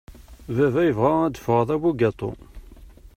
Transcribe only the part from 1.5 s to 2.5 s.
d abugatu.